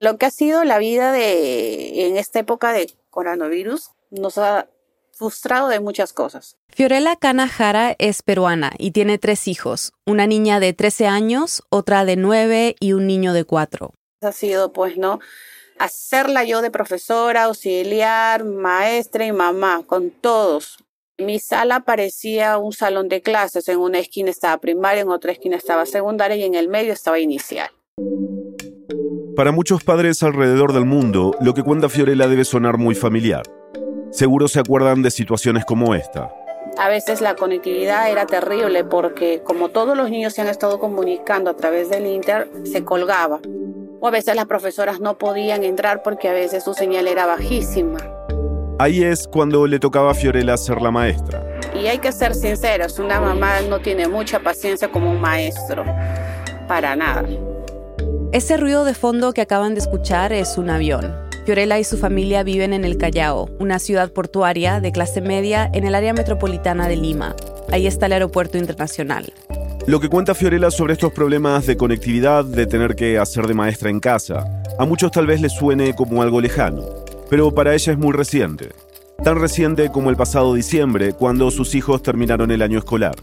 [0.00, 4.68] Lo que ha sido la vida de en esta época de coronavirus nos ha
[5.10, 6.56] frustrado de muchas cosas.
[6.68, 12.14] Fiorella Canajara es peruana y tiene tres hijos, una niña de 13 años, otra de
[12.14, 13.92] 9 y un niño de 4.
[14.20, 15.18] Ha sido pues, ¿no?
[15.80, 20.84] Hacerla yo de profesora, auxiliar, maestra y mamá, con todos.
[21.18, 25.56] Mi sala parecía un salón de clases, en una esquina estaba primaria, en otra esquina
[25.56, 27.70] estaba secundaria y en el medio estaba inicial.
[29.38, 33.44] Para muchos padres alrededor del mundo, lo que cuenta Fiorella debe sonar muy familiar.
[34.10, 36.28] Seguro se acuerdan de situaciones como esta.
[36.76, 41.50] A veces la conectividad era terrible porque como todos los niños se han estado comunicando
[41.50, 43.38] a través del Inter, se colgaba.
[44.00, 47.98] O a veces las profesoras no podían entrar porque a veces su señal era bajísima.
[48.80, 51.60] Ahí es cuando le tocaba a Fiorella ser la maestra.
[51.80, 55.84] Y hay que ser sinceros, una mamá no tiene mucha paciencia como un maestro.
[56.66, 57.22] Para nada.
[58.30, 61.14] Ese ruido de fondo que acaban de escuchar es un avión.
[61.46, 65.86] Fiorella y su familia viven en el Callao, una ciudad portuaria de clase media en
[65.86, 67.34] el área metropolitana de Lima.
[67.72, 69.32] Ahí está el aeropuerto internacional.
[69.86, 73.88] Lo que cuenta Fiorella sobre estos problemas de conectividad, de tener que hacer de maestra
[73.88, 74.44] en casa,
[74.78, 76.84] a muchos tal vez les suene como algo lejano,
[77.30, 78.72] pero para ella es muy reciente.
[79.24, 83.16] Tan reciente como el pasado diciembre, cuando sus hijos terminaron el año escolar.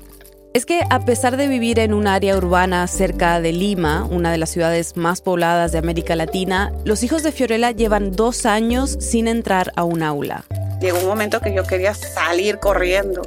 [0.56, 4.38] Es que a pesar de vivir en un área urbana cerca de Lima, una de
[4.38, 9.28] las ciudades más pobladas de América Latina, los hijos de Fiorella llevan dos años sin
[9.28, 10.46] entrar a un aula.
[10.80, 13.24] Llegó un momento que yo quería salir corriendo,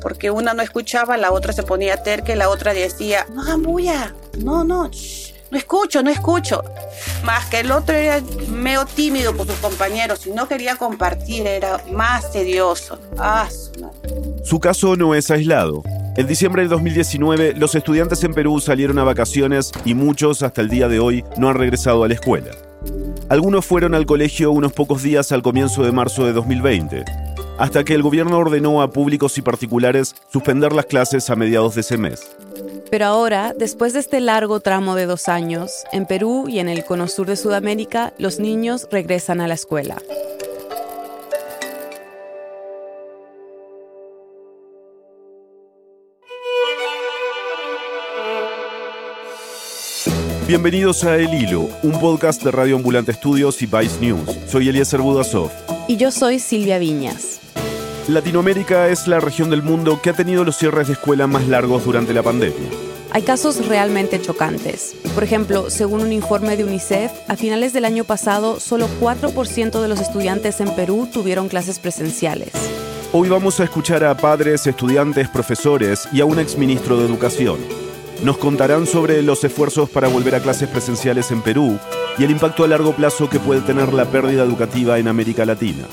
[0.00, 4.12] porque una no escuchaba, la otra se ponía terca la otra decía, no hagan bulla,
[4.36, 4.90] no, no,
[5.50, 6.62] no escucho, no escucho.
[7.24, 11.82] Más que el otro era medio tímido con sus compañeros y no quería compartir, era
[11.92, 12.98] más tedioso.
[13.18, 13.48] Ah,
[14.44, 15.82] su caso no es aislado.
[16.16, 20.68] En diciembre de 2019, los estudiantes en Perú salieron a vacaciones y muchos hasta el
[20.68, 22.50] día de hoy no han regresado a la escuela.
[23.28, 27.04] Algunos fueron al colegio unos pocos días al comienzo de marzo de 2020,
[27.58, 31.82] hasta que el gobierno ordenó a públicos y particulares suspender las clases a mediados de
[31.82, 32.36] ese mes.
[32.90, 36.84] Pero ahora, después de este largo tramo de dos años, en Perú y en el
[36.84, 39.96] cono sur de Sudamérica, los niños regresan a la escuela.
[50.48, 54.36] Bienvenidos a El Hilo, un podcast de Radio Ambulante Estudios y Vice News.
[54.48, 55.48] Soy Eliezer Budasov.
[55.86, 57.39] Y yo soy Silvia Viñas.
[58.14, 61.84] Latinoamérica es la región del mundo que ha tenido los cierres de escuela más largos
[61.84, 62.68] durante la pandemia.
[63.12, 64.96] Hay casos realmente chocantes.
[65.14, 69.88] Por ejemplo, según un informe de UNICEF, a finales del año pasado, solo 4% de
[69.88, 72.50] los estudiantes en Perú tuvieron clases presenciales.
[73.12, 77.58] Hoy vamos a escuchar a padres, estudiantes, profesores y a un exministro de Educación
[78.24, 81.78] nos contarán sobre los esfuerzos para volver a clases presenciales en Perú
[82.18, 85.86] y el impacto a largo plazo que puede tener la pérdida educativa en América Latina.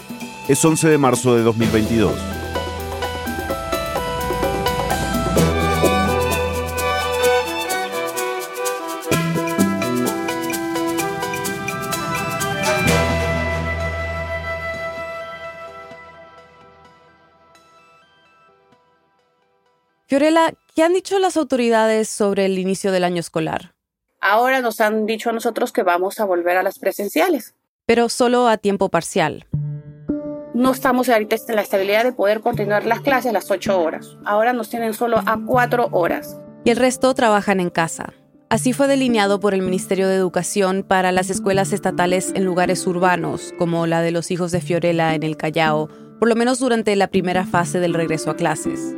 [0.48, 2.14] Es 11 de marzo de 2022.
[20.08, 23.74] Fiorella, ¿qué han dicho las autoridades sobre el inicio del año escolar?
[24.22, 27.54] Ahora nos han dicho a nosotros que vamos a volver a las presenciales.
[27.86, 29.46] Pero solo a tiempo parcial.
[30.58, 34.18] No estamos ahorita en la estabilidad de poder continuar las clases las ocho horas.
[34.26, 36.42] Ahora nos tienen solo a cuatro horas.
[36.66, 38.14] Y el resto trabajan en casa.
[38.50, 43.54] Así fue delineado por el Ministerio de Educación para las escuelas estatales en lugares urbanos,
[43.60, 47.10] como la de los hijos de Fiorella en el Callao, por lo menos durante la
[47.10, 48.96] primera fase del regreso a clases.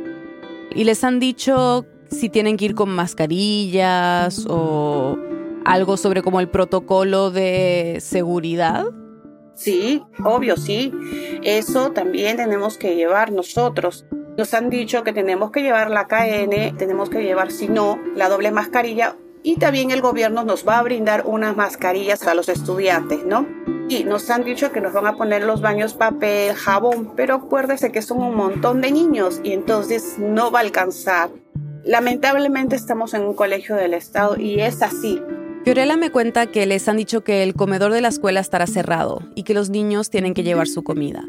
[0.74, 5.18] ¿Y les han dicho si tienen que ir con mascarillas o
[5.66, 8.86] algo sobre como el protocolo de seguridad?
[9.60, 10.90] Sí, obvio, sí.
[11.42, 14.06] Eso también tenemos que llevar nosotros.
[14.38, 18.30] Nos han dicho que tenemos que llevar la KN, tenemos que llevar, si no, la
[18.30, 23.26] doble mascarilla y también el gobierno nos va a brindar unas mascarillas a los estudiantes,
[23.26, 23.46] ¿no?
[23.90, 27.92] Y nos han dicho que nos van a poner los baños papel, jabón, pero acuérdese
[27.92, 31.28] que son un montón de niños y entonces no va a alcanzar.
[31.84, 35.20] Lamentablemente estamos en un colegio del Estado y es así.
[35.64, 39.22] Fiorella me cuenta que les han dicho que el comedor de la escuela estará cerrado
[39.34, 41.24] y que los niños tienen que llevar su comida.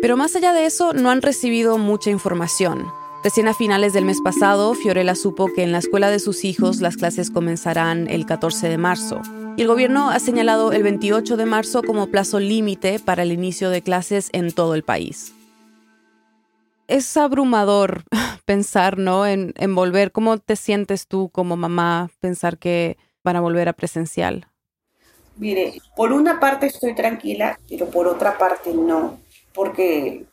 [0.00, 2.86] Pero más allá de eso, no han recibido mucha información.
[3.22, 6.80] Recién a finales del mes pasado, Fiorella supo que en la escuela de sus hijos
[6.80, 9.20] las clases comenzarán el 14 de marzo
[9.56, 13.70] y el gobierno ha señalado el 28 de marzo como plazo límite para el inicio
[13.70, 15.32] de clases en todo el país.
[16.86, 18.04] Es abrumador
[18.44, 19.26] pensar, ¿no?
[19.26, 20.12] En, en volver.
[20.12, 24.48] ¿Cómo te sientes tú como mamá pensar que van a volver a presencial?
[25.36, 29.18] Mire, por una parte estoy tranquila, pero por otra parte no,
[29.52, 30.24] porque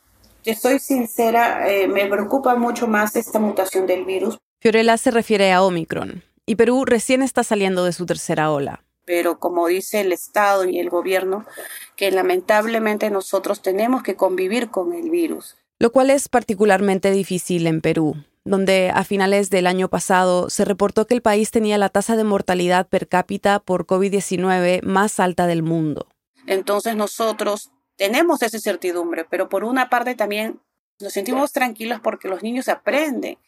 [0.44, 4.38] yo soy sincera, eh, me preocupa mucho más esta mutación del virus.
[4.60, 8.84] Fiorella se refiere a Omicron, y Perú recién está saliendo de su tercera ola.
[9.04, 11.44] Pero como dice el Estado y el gobierno,
[11.96, 15.56] que lamentablemente nosotros tenemos que convivir con el virus.
[15.82, 18.14] Lo cual es particularmente difícil en Perú,
[18.44, 22.22] donde a finales del año pasado se reportó que el país tenía la tasa de
[22.22, 26.06] mortalidad per cápita por COVID-19 más alta del mundo.
[26.46, 30.60] Entonces nosotros tenemos esa incertidumbre, pero por una parte también
[31.00, 33.38] nos sentimos tranquilos porque los niños aprenden.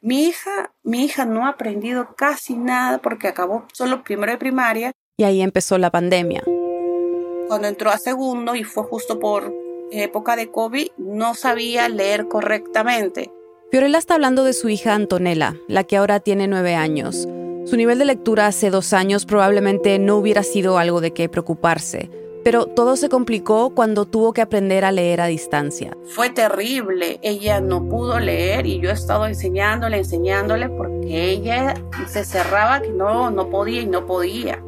[0.00, 4.90] Mi hija, mi hija no ha aprendido casi nada porque acabó solo primero de primaria.
[5.16, 6.42] Y ahí empezó la pandemia.
[7.46, 13.30] Cuando entró a segundo y fue justo por época de COVID, no sabía leer correctamente.
[13.70, 17.28] Fiorella está hablando de su hija Antonella, la que ahora tiene nueve años.
[17.66, 22.10] Su nivel de lectura hace dos años probablemente no hubiera sido algo de qué preocuparse,
[22.44, 25.94] pero todo se complicó cuando tuvo que aprender a leer a distancia.
[26.06, 31.74] Fue terrible, ella no pudo leer y yo he estado enseñándole, enseñándole porque ella
[32.06, 34.62] se cerraba que no, no podía y no podía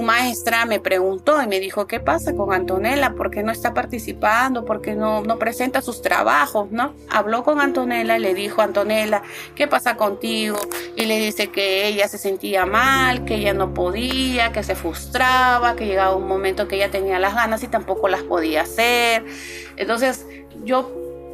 [0.00, 3.12] su maestra me preguntó y me dijo, ¿qué pasa con Antonella?
[3.12, 4.64] ¿Por qué no está participando?
[4.64, 6.70] ¿Por qué no, no presenta sus trabajos?
[6.70, 6.94] ¿no?
[7.10, 9.20] Habló con Antonella y le dijo, Antonella,
[9.54, 10.58] ¿qué pasa contigo?
[10.96, 15.76] Y le dice que ella se sentía mal, que ella no podía, que se frustraba,
[15.76, 19.26] que llegaba un momento que ella tenía las ganas y tampoco las podía hacer.
[19.76, 20.26] Entonces,
[20.64, 20.90] yo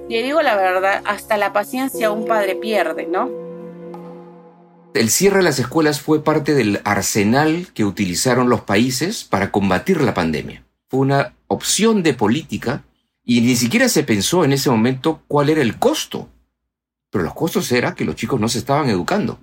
[0.09, 3.46] le digo la verdad, hasta la paciencia un padre pierde, ¿no?
[4.97, 10.01] El cierre de las escuelas fue parte del arsenal que utilizaron los países para combatir
[10.01, 10.65] la pandemia.
[10.89, 12.83] Fue una opción de política
[13.23, 16.31] y ni siquiera se pensó en ese momento cuál era el costo.
[17.11, 19.39] Pero los costos era que los chicos no se estaban educando.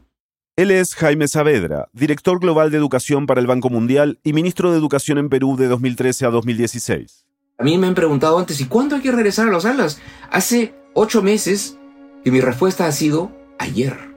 [0.56, 4.78] Él es Jaime Saavedra, director global de educación para el Banco Mundial y ministro de
[4.78, 7.26] Educación en Perú de 2013 a 2016.
[7.60, 10.02] A mí me han preguntado antes, ¿y cuándo hay que regresar a las aulas?
[10.32, 11.78] Hace ocho meses
[12.26, 14.13] y mi respuesta ha sido ayer.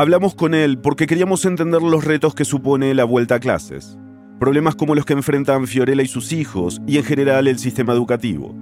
[0.00, 3.98] Hablamos con él porque queríamos entender los retos que supone la vuelta a clases,
[4.38, 8.54] problemas como los que enfrentan Fiorella y sus hijos y en general el sistema educativo.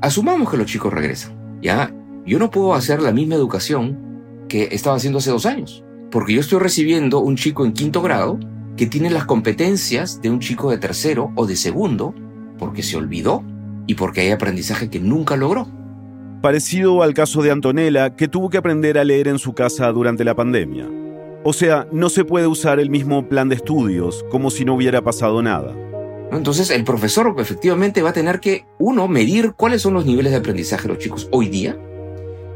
[0.00, 1.60] Asumamos que los chicos regresan.
[1.62, 1.94] Ya,
[2.26, 6.40] yo no puedo hacer la misma educación que estaba haciendo hace dos años, porque yo
[6.40, 8.40] estoy recibiendo un chico en quinto grado
[8.76, 12.16] que tiene las competencias de un chico de tercero o de segundo,
[12.58, 13.44] porque se olvidó
[13.86, 15.68] y porque hay aprendizaje que nunca logró
[16.44, 20.24] parecido al caso de Antonella, que tuvo que aprender a leer en su casa durante
[20.24, 20.86] la pandemia.
[21.42, 25.00] O sea, no se puede usar el mismo plan de estudios como si no hubiera
[25.00, 25.74] pasado nada.
[26.32, 30.38] Entonces el profesor efectivamente va a tener que, uno, medir cuáles son los niveles de
[30.38, 31.78] aprendizaje de los chicos hoy día,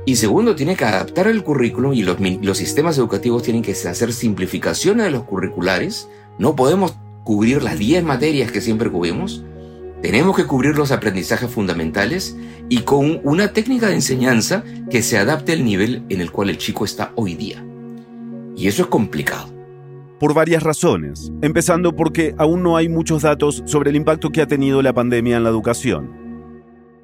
[0.04, 4.12] y segundo, tiene que adaptar el currículum y los, los sistemas educativos tienen que hacer
[4.12, 6.10] simplificaciones de los curriculares.
[6.38, 6.94] No podemos
[7.24, 9.44] cubrir las 10 materias que siempre cubrimos,
[10.02, 12.36] tenemos que cubrir los aprendizajes fundamentales
[12.68, 16.58] y con una técnica de enseñanza que se adapte al nivel en el cual el
[16.58, 17.64] chico está hoy día.
[18.56, 19.52] Y eso es complicado.
[20.20, 24.46] Por varias razones, empezando porque aún no hay muchos datos sobre el impacto que ha
[24.46, 26.10] tenido la pandemia en la educación.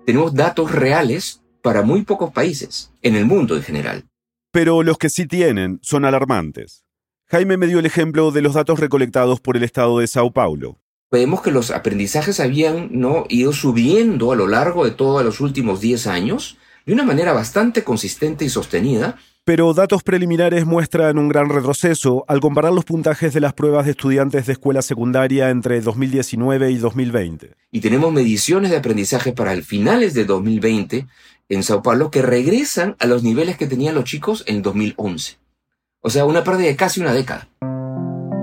[0.05, 4.05] Tenemos datos reales para muy pocos países, en el mundo en general.
[4.53, 6.85] Pero los que sí tienen son alarmantes.
[7.27, 10.79] Jaime me dio el ejemplo de los datos recolectados por el Estado de Sao Paulo
[11.15, 13.25] vemos que los aprendizajes habían ¿no?
[13.29, 17.85] ido subiendo a lo largo de todos los últimos 10 años de una manera bastante
[17.85, 19.17] consistente y sostenida.
[19.45, 23.93] Pero datos preliminares muestran un gran retroceso al comparar los puntajes de las pruebas de
[23.93, 27.51] estudiantes de escuela secundaria entre 2019 y 2020.
[27.71, 31.07] Y tenemos mediciones de aprendizaje para el finales de 2020
[31.49, 35.37] en Sao Paulo que regresan a los niveles que tenían los chicos en 2011.
[36.01, 37.49] O sea, una pérdida de casi una década.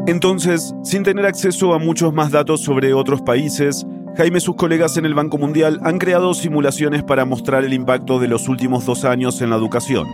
[0.08, 3.86] Entonces, sin tener acceso a muchos más datos sobre otros países,
[4.18, 8.20] Jaime y sus colegas en el Banco Mundial han creado simulaciones para mostrar el impacto
[8.20, 10.08] de los últimos dos años en la educación,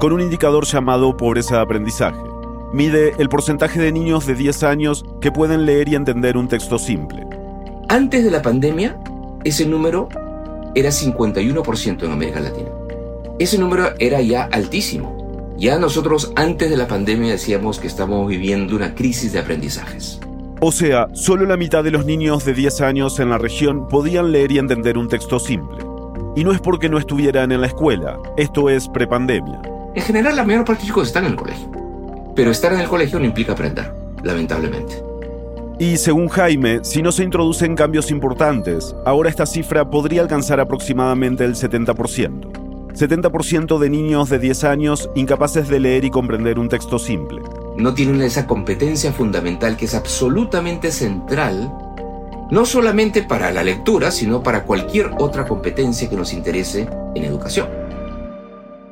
[0.00, 2.20] con un indicador llamado pobreza de aprendizaje.
[2.72, 6.78] Mide el porcentaje de niños de 10 años que pueden leer y entender un texto
[6.78, 7.24] simple.
[7.88, 8.98] Antes de la pandemia,
[9.44, 10.08] ese número
[10.74, 12.70] era 51% en América Latina.
[13.38, 15.19] Ese número era ya altísimo.
[15.60, 20.18] Ya nosotros antes de la pandemia decíamos que estamos viviendo una crisis de aprendizajes.
[20.62, 24.32] O sea, solo la mitad de los niños de 10 años en la región podían
[24.32, 25.84] leer y entender un texto simple.
[26.34, 29.60] Y no es porque no estuvieran en la escuela, esto es prepandemia.
[29.94, 31.70] En general, la mayor parte de chicos están en el colegio.
[32.34, 35.04] Pero estar en el colegio no implica aprender, lamentablemente.
[35.78, 41.44] Y según Jaime, si no se introducen cambios importantes, ahora esta cifra podría alcanzar aproximadamente
[41.44, 42.69] el 70%.
[43.00, 47.40] 70% de niños de 10 años incapaces de leer y comprender un texto simple.
[47.76, 51.72] no tienen esa competencia fundamental que es absolutamente central,
[52.50, 57.68] no solamente para la lectura, sino para cualquier otra competencia que nos interese en educación.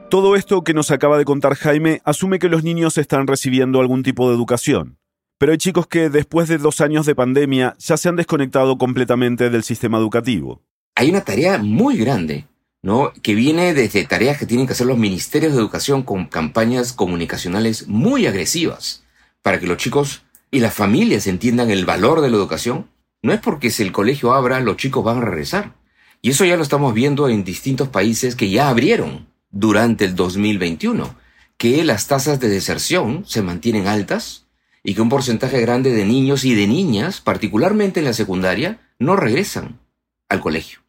[0.08, 4.02] Todo esto que nos acaba de contar Jaime asume que los niños están recibiendo algún
[4.02, 4.96] tipo de educación.
[5.36, 9.50] Pero hay chicos que después de dos años de pandemia ya se han desconectado completamente
[9.50, 10.62] del sistema educativo.
[10.94, 12.46] Hay una tarea muy grande,
[12.82, 13.12] ¿no?
[13.22, 17.88] Que viene desde tareas que tienen que hacer los ministerios de educación con campañas comunicacionales
[17.88, 19.04] muy agresivas
[19.42, 22.88] para que los chicos y las familias entiendan el valor de la educación.
[23.22, 25.74] No es porque si el colegio abra, los chicos van a regresar.
[26.22, 31.14] Y eso ya lo estamos viendo en distintos países que ya abrieron durante el 2021,
[31.56, 34.46] que las tasas de deserción se mantienen altas
[34.82, 39.16] y que un porcentaje grande de niños y de niñas, particularmente en la secundaria, no
[39.16, 39.80] regresan
[40.28, 40.80] al colegio.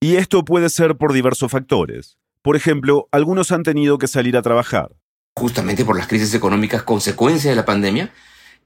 [0.00, 2.18] Y esto puede ser por diversos factores.
[2.42, 4.92] Por ejemplo, algunos han tenido que salir a trabajar.
[5.34, 8.12] Justamente por las crisis económicas consecuencia de la pandemia,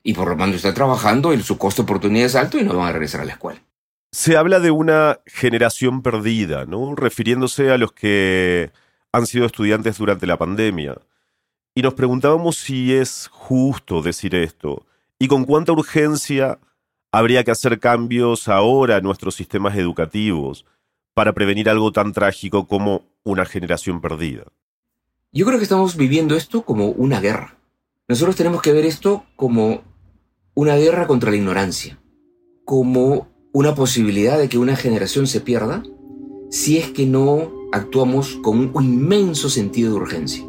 [0.02, 2.76] y por lo tanto están trabajando, y su costo de oportunidad es alto y no
[2.76, 3.62] van a regresar a la escuela.
[4.10, 6.94] Se habla de una generación perdida, ¿no?
[6.94, 8.70] Refiriéndose a los que
[9.10, 10.98] han sido estudiantes durante la pandemia.
[11.74, 14.84] Y nos preguntábamos si es justo decir esto
[15.18, 16.58] y con cuánta urgencia
[17.10, 20.66] habría que hacer cambios ahora en nuestros sistemas educativos
[21.14, 24.44] para prevenir algo tan trágico como una generación perdida.
[25.32, 27.56] Yo creo que estamos viviendo esto como una guerra.
[28.08, 29.82] Nosotros tenemos que ver esto como
[30.54, 31.98] una guerra contra la ignorancia,
[32.64, 35.82] como una posibilidad de que una generación se pierda
[36.50, 40.44] si es que no actuamos con un inmenso sentido de urgencia.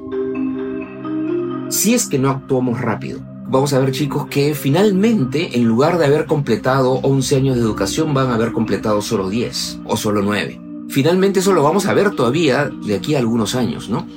[1.70, 3.33] Si es que no actuamos rápido.
[3.48, 8.14] Vamos a ver chicos que finalmente en lugar de haber completado 11 años de educación
[8.14, 10.60] van a haber completado solo 10 o solo 9.
[10.90, 14.08] Finalmente eso lo vamos a ver todavía de aquí a algunos años, ¿no?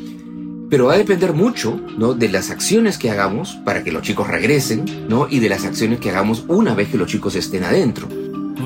[0.69, 2.15] Pero va a depender mucho, ¿no?
[2.15, 5.29] De las acciones que hagamos para que los chicos regresen, ¿no?
[5.29, 8.09] Y de las acciones que hagamos una vez que los chicos estén adentro.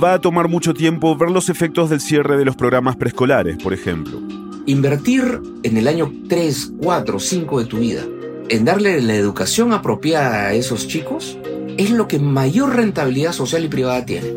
[0.03, 3.75] Va a tomar mucho tiempo ver los efectos del cierre de los programas preescolares, por
[3.75, 4.21] ejemplo.
[4.67, 8.03] Invertir en el año 3, 4, 5 de tu vida,
[8.51, 11.39] en darle la educación apropiada a esos chicos,
[11.79, 14.35] es lo que mayor rentabilidad social y privada tiene.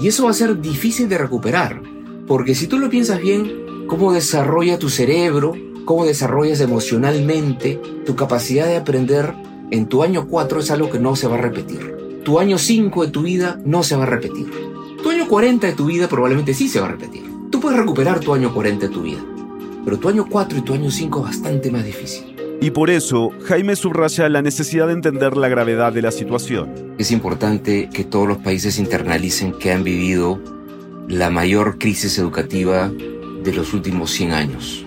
[0.00, 1.82] Y eso va a ser difícil de recuperar,
[2.28, 8.66] porque si tú lo piensas bien, cómo desarrolla tu cerebro, cómo desarrollas emocionalmente tu capacidad
[8.66, 9.34] de aprender
[9.72, 12.22] en tu año 4 es algo que no se va a repetir.
[12.24, 14.48] Tu año 5 de tu vida no se va a repetir.
[15.02, 17.24] Tu año 40 de tu vida probablemente sí se va a repetir.
[17.50, 19.24] Tú puedes recuperar tu año 40 de tu vida,
[19.84, 22.37] pero tu año 4 y tu año 5 es bastante más difícil.
[22.60, 26.94] Y por eso, Jaime subraya la necesidad de entender la gravedad de la situación.
[26.98, 30.40] Es importante que todos los países internalicen que han vivido
[31.08, 32.90] la mayor crisis educativa
[33.44, 34.84] de los últimos 100 años,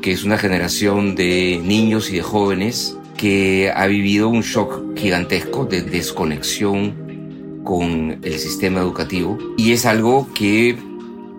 [0.00, 5.66] que es una generación de niños y de jóvenes que ha vivido un shock gigantesco
[5.66, 10.78] de desconexión con el sistema educativo y es algo que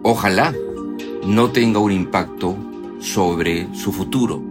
[0.03, 0.53] ojalá
[1.25, 2.55] no tenga un impacto
[2.99, 4.50] sobre su futuro.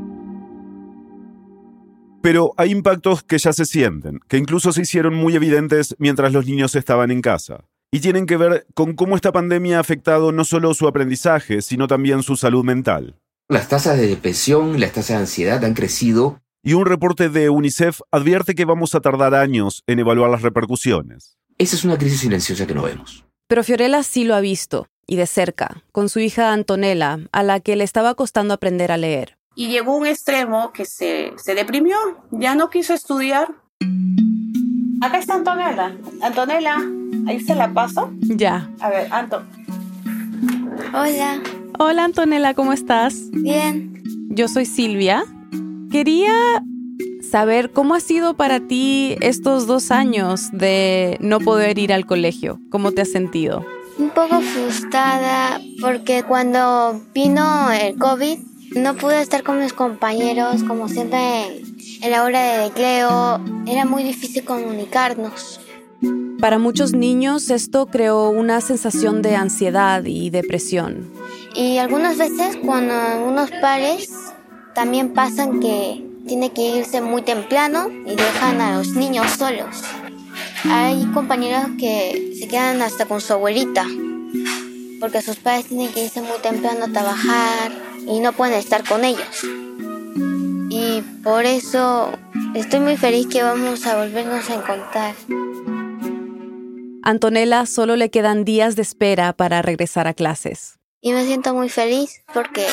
[2.22, 6.46] Pero hay impactos que ya se sienten, que incluso se hicieron muy evidentes mientras los
[6.46, 10.44] niños estaban en casa, y tienen que ver con cómo esta pandemia ha afectado no
[10.44, 13.16] solo su aprendizaje, sino también su salud mental.
[13.48, 16.40] Las tasas de depresión, las tasas de ansiedad han crecido.
[16.62, 21.38] Y un reporte de UNICEF advierte que vamos a tardar años en evaluar las repercusiones.
[21.56, 23.24] Esa es una crisis silenciosa que no vemos.
[23.48, 27.60] Pero Fiorella sí lo ha visto, y de cerca, con su hija Antonella, a la
[27.60, 29.39] que le estaba costando aprender a leer.
[29.56, 31.96] Y llegó un extremo que se, se deprimió,
[32.30, 33.48] ya no quiso estudiar.
[35.02, 35.96] Acá está Antonella.
[36.22, 36.76] Antonella,
[37.26, 38.12] ahí se la paso.
[38.20, 38.70] Ya.
[38.80, 39.42] A ver, Anto.
[40.94, 41.42] Hola.
[41.78, 43.30] Hola Antonella, ¿cómo estás?
[43.32, 44.00] Bien.
[44.28, 45.24] Yo soy Silvia.
[45.90, 46.62] Quería
[47.28, 52.60] saber cómo ha sido para ti estos dos años de no poder ir al colegio.
[52.70, 53.66] ¿Cómo te has sentido?
[53.98, 60.88] Un poco frustrada porque cuando vino el COVID no pude estar con mis compañeros como
[60.88, 61.62] siempre
[62.02, 63.40] en la hora de recreo.
[63.66, 65.60] Era muy difícil comunicarnos.
[66.40, 71.10] Para muchos niños esto creó una sensación de ansiedad y depresión.
[71.54, 74.10] Y algunas veces cuando algunos padres
[74.74, 79.82] también pasan que tiene que irse muy temprano y dejan a los niños solos.
[80.64, 83.84] Hay compañeros que se quedan hasta con su abuelita,
[85.00, 89.04] porque sus padres tienen que irse muy temprano a trabajar y no pueden estar con
[89.04, 89.44] ellos.
[90.70, 92.12] Y por eso
[92.54, 95.14] estoy muy feliz que vamos a volvernos a encontrar.
[97.02, 100.78] Antonella solo le quedan días de espera para regresar a clases.
[101.00, 102.66] Y me siento muy feliz porque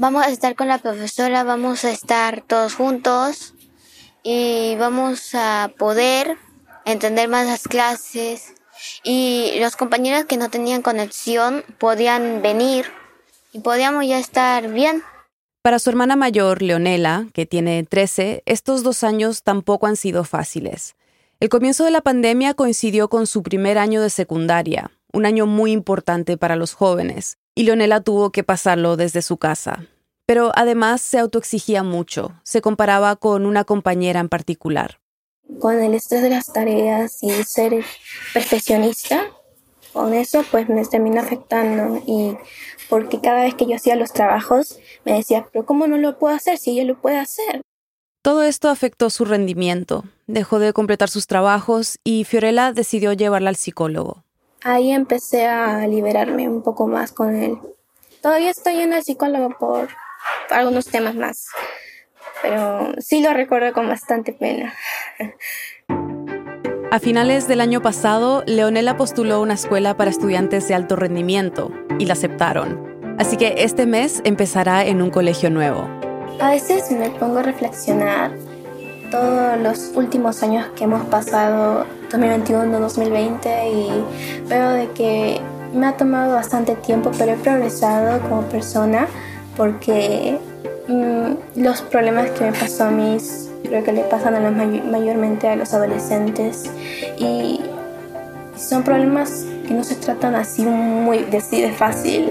[0.00, 3.54] Vamos a estar con la profesora, vamos a estar todos juntos
[4.22, 6.38] y vamos a poder
[6.84, 8.54] entender más las clases
[9.02, 12.86] y los compañeros que no tenían conexión podían venir
[13.52, 15.02] y podíamos ya estar bien.
[15.62, 20.96] Para su hermana mayor, Leonela, que tiene 13, estos dos años tampoco han sido fáciles.
[21.40, 25.72] El comienzo de la pandemia coincidió con su primer año de secundaria, un año muy
[25.72, 29.86] importante para los jóvenes, y Leonela tuvo que pasarlo desde su casa.
[30.26, 35.00] Pero además se autoexigía mucho, se comparaba con una compañera en particular.
[35.60, 37.84] Con el estrés de las tareas y ser
[38.34, 39.24] perfeccionista,
[39.92, 42.36] con eso pues me terminó afectando y
[42.88, 46.34] porque cada vez que yo hacía los trabajos me decía, pero ¿cómo no lo puedo
[46.34, 47.62] hacer si ella lo puede hacer?
[48.22, 53.56] Todo esto afectó su rendimiento, dejó de completar sus trabajos y Fiorella decidió llevarla al
[53.56, 54.24] psicólogo.
[54.62, 57.58] Ahí empecé a liberarme un poco más con él.
[58.20, 59.88] Todavía estoy en el psicólogo por
[60.50, 61.46] algunos temas más,
[62.42, 64.74] pero sí lo recuerdo con bastante pena.
[66.90, 72.06] A finales del año pasado, Leonela postuló una escuela para estudiantes de alto rendimiento y
[72.06, 72.80] la aceptaron.
[73.18, 75.86] Así que este mes empezará en un colegio nuevo.
[76.40, 78.30] A veces me pongo a reflexionar
[79.10, 85.42] todos los últimos años que hemos pasado, 2021-2020, y veo de que
[85.74, 89.08] me ha tomado bastante tiempo, pero he progresado como persona
[89.58, 90.38] porque
[90.88, 93.18] mm, los problemas que me pasó a mí
[93.64, 96.70] creo que le pasan a mayormente a los adolescentes
[97.18, 97.60] y
[98.56, 102.30] son problemas que no se tratan así muy de, de fácil.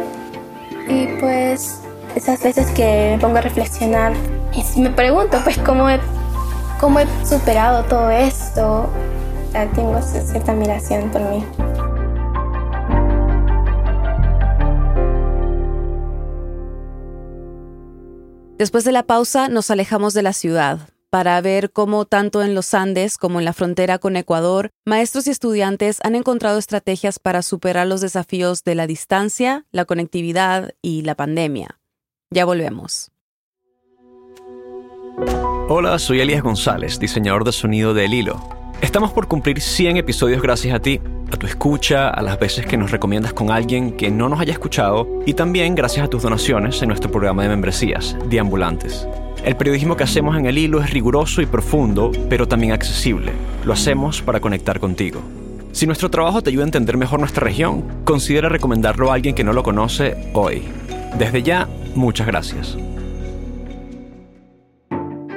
[0.88, 1.79] Y pues
[2.15, 4.13] esas veces que me pongo a reflexionar
[4.53, 6.00] y me pregunto pues cómo he,
[6.79, 8.89] cómo he superado todo esto,
[9.75, 11.43] tengo cierta admiración por mí.
[18.57, 20.79] Después de la pausa nos alejamos de la ciudad
[21.10, 25.32] para ver cómo tanto en los Andes como en la frontera con Ecuador, maestros y
[25.32, 31.16] estudiantes han encontrado estrategias para superar los desafíos de la distancia, la conectividad y la
[31.16, 31.79] pandemia.
[32.29, 33.12] Ya volvemos.
[35.70, 38.58] Hola, soy Elías González, diseñador de sonido de El Hilo.
[38.81, 42.77] Estamos por cumplir 100 episodios gracias a ti, a tu escucha, a las veces que
[42.77, 46.81] nos recomiendas con alguien que no nos haya escuchado y también gracias a tus donaciones
[46.81, 49.08] en nuestro programa de membresías, Deambulantes.
[49.44, 53.32] El periodismo que hacemos en el hilo es riguroso y profundo, pero también accesible.
[53.64, 55.22] Lo hacemos para conectar contigo.
[55.72, 59.44] Si nuestro trabajo te ayuda a entender mejor nuestra región, considera recomendarlo a alguien que
[59.44, 60.64] no lo conoce hoy.
[61.18, 62.78] Desde ya, muchas gracias.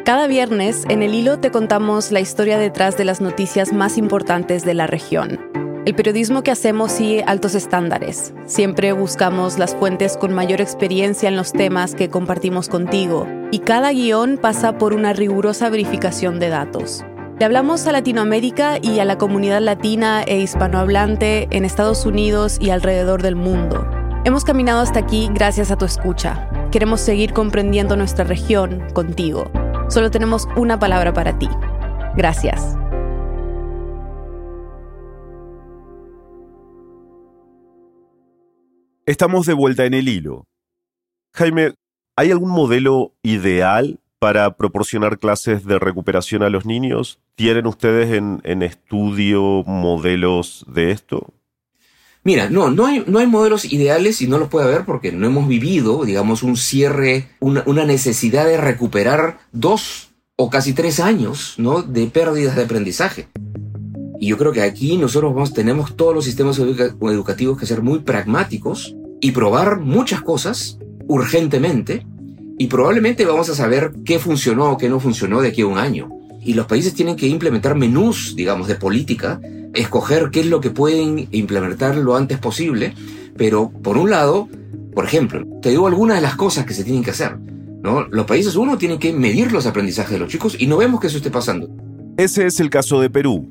[0.05, 4.65] Cada viernes en el hilo te contamos la historia detrás de las noticias más importantes
[4.65, 5.50] de la región.
[5.87, 8.35] El periodismo que hacemos sigue altos estándares.
[8.45, 13.91] Siempre buscamos las fuentes con mayor experiencia en los temas que compartimos contigo y cada
[13.91, 17.03] guion pasa por una rigurosa verificación de datos.
[17.39, 22.69] Le hablamos a Latinoamérica y a la comunidad latina e hispanohablante en Estados Unidos y
[22.69, 23.89] alrededor del mundo.
[24.27, 26.51] Hemos caminado hasta aquí gracias a tu escucha.
[26.71, 29.51] Queremos seguir comprendiendo nuestra región contigo.
[29.89, 31.49] Solo tenemos una palabra para ti.
[32.17, 32.77] Gracias.
[39.11, 40.47] Estamos de vuelta en el hilo.
[41.35, 41.75] Jaime,
[42.15, 47.19] ¿hay algún modelo ideal para proporcionar clases de recuperación a los niños?
[47.35, 51.35] ¿Tienen ustedes en, estudio modelos de esto?
[52.23, 55.27] Mira, no, no hay, no hay modelos ideales y no los puede haber porque no
[55.27, 61.55] hemos vivido, digamos, un cierre, una, una necesidad de recuperar dos o casi tres años,
[61.59, 61.83] ¿no?
[61.83, 63.27] De pérdidas de aprendizaje.
[64.21, 68.95] Y yo creo que aquí nosotros tenemos todos los sistemas educativos que ser muy pragmáticos
[69.21, 72.07] y probar muchas cosas urgentemente
[72.59, 75.79] y probablemente vamos a saber qué funcionó o qué no funcionó de aquí a un
[75.79, 76.11] año.
[76.43, 79.41] Y los países tienen que implementar menús, digamos, de política,
[79.75, 82.95] escoger qué es lo que pueden implementar lo antes posible,
[83.37, 84.49] pero por un lado,
[84.95, 87.39] por ejemplo, te digo algunas de las cosas que se tienen que hacer.
[87.83, 88.07] ¿no?
[88.09, 91.07] Los países, uno, tiene que medir los aprendizajes de los chicos y no vemos que
[91.07, 91.69] eso esté pasando.
[92.17, 93.49] Ese es el caso de Perú.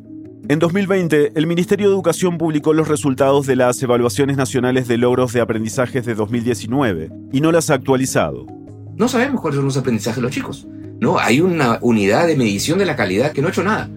[0.50, 5.32] En 2020, el Ministerio de Educación publicó los resultados de las evaluaciones nacionales de logros
[5.32, 8.48] de aprendizajes de 2019 y no las ha actualizado.
[8.96, 10.68] No sabemos cuáles son los aprendizajes de los chicos.
[11.00, 13.92] No, hay una unidad de medición de la calidad que no ha hecho nada.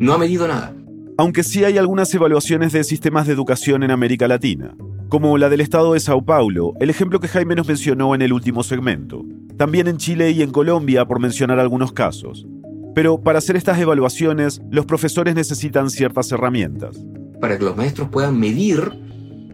[0.00, 0.74] No ha medido nada.
[1.18, 4.74] Aunque sí hay algunas evaluaciones de sistemas de educación en América Latina,
[5.08, 8.32] como la del estado de Sao Paulo, el ejemplo que Jaime nos mencionó en el
[8.32, 9.24] último segmento.
[9.56, 12.44] También en Chile y en Colombia, por mencionar algunos casos.
[12.94, 16.96] Pero para hacer estas evaluaciones, los profesores necesitan ciertas herramientas.
[17.40, 18.92] Para que los maestros puedan medir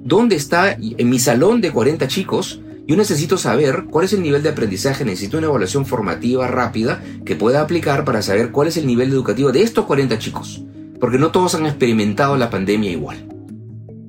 [0.04, 4.42] dónde está en mi salón de 40 chicos, Yo necesito saber cuál es el nivel
[4.42, 8.86] de aprendizaje, necesito una evaluación formativa rápida que pueda aplicar para saber cuál es el
[8.86, 10.64] nivel educativo de estos 40 chicos,
[10.98, 13.28] porque no todos han experimentado la pandemia igual.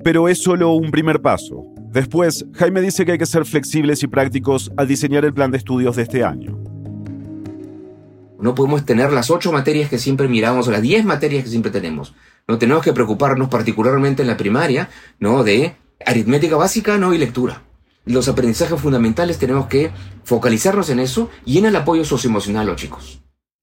[0.02, 1.66] Pero es solo un primer paso.
[1.92, 5.58] Después, Jaime dice que hay que ser flexibles y prácticos al diseñar el plan de
[5.58, 6.58] estudios de este año.
[8.40, 11.70] No podemos tener las ocho materias que siempre miramos o las diez materias que siempre
[11.70, 12.14] tenemos.
[12.48, 15.44] No tenemos que preocuparnos particularmente en la primaria, ¿no?
[15.44, 17.62] De aritmética básica, no y lectura.
[18.06, 19.90] Los aprendizajes fundamentales tenemos que
[20.24, 23.22] focalizarnos en eso y en el apoyo socioemocional a los chicos.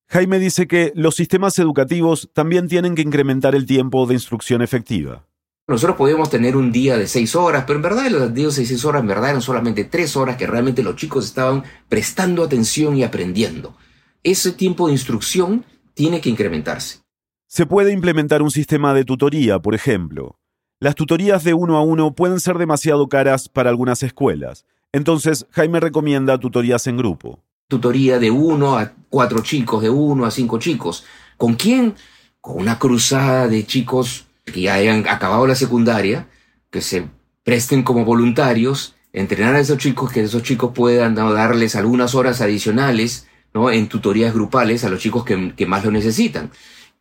[0.10, 5.26] Jaime dice que los sistemas educativos también tienen que incrementar el tiempo de instrucción efectiva.
[5.68, 8.86] Nosotros podíamos tener un día de seis horas, pero en verdad los días de seis
[8.86, 13.04] horas en verdad eran solamente tres horas que realmente los chicos estaban prestando atención y
[13.04, 13.76] aprendiendo.
[14.24, 17.00] Ese tiempo de instrucción tiene que incrementarse.
[17.48, 20.38] Se puede implementar un sistema de tutoría, por ejemplo.
[20.80, 24.66] Las tutorías de uno a uno pueden ser demasiado caras para algunas escuelas.
[24.92, 27.40] Entonces, Jaime recomienda tutorías en grupo.
[27.68, 31.06] Tutoría de uno a cuatro chicos, de uno a cinco chicos.
[31.38, 31.96] ¿Con quién?
[32.42, 36.30] Con una cruzada de chicos que ya hayan acabado la secundaria,
[36.70, 37.08] que se
[37.44, 43.28] presten como voluntarios, entrenar a esos chicos, que esos chicos puedan darles algunas horas adicionales
[43.58, 43.72] ¿no?
[43.72, 46.52] en tutorías grupales a los chicos que, que más lo necesitan.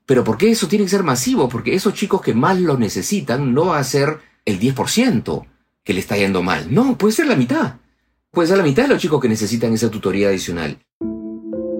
[0.07, 1.49] Pero ¿por qué eso tiene que ser masivo?
[1.49, 5.45] Porque esos chicos que más lo necesitan no va a ser el 10%
[5.85, 6.73] que le está yendo mal.
[6.73, 7.75] No, puede ser la mitad.
[8.31, 10.79] Puede ser la mitad de los chicos que necesitan esa tutoría adicional.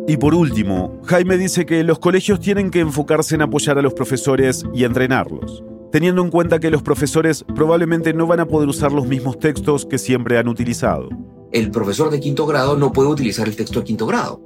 [0.09, 3.95] Y por último, Jaime dice que los colegios tienen que enfocarse en apoyar a los
[3.95, 8.93] profesores y entrenarlos, teniendo en cuenta que los profesores probablemente no van a poder usar
[8.93, 11.09] los mismos textos que siempre han utilizado.
[11.51, 14.41] El profesor de quinto grado no puede utilizar el texto de quinto grado.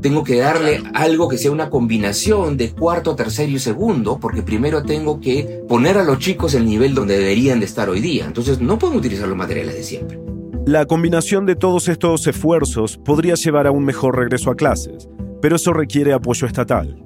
[0.00, 4.82] Tengo que darle algo que sea una combinación de cuarto, tercero y segundo, porque primero
[4.82, 8.24] tengo que poner a los chicos el nivel donde deberían de estar hoy día.
[8.24, 10.18] Entonces no pueden utilizar los materiales de siempre.
[10.66, 15.08] La combinación de todos estos esfuerzos podría llevar a un mejor regreso a clases,
[15.42, 17.02] pero eso requiere apoyo estatal.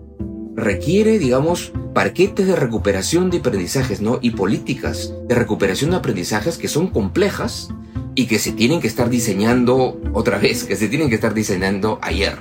[0.54, 4.20] Requiere, digamos, parquetes de recuperación de aprendizajes, ¿no?
[4.22, 7.70] Y políticas de recuperación de aprendizajes que son complejas
[8.14, 11.98] y que se tienen que estar diseñando otra vez, que se tienen que estar diseñando
[12.02, 12.38] ayer.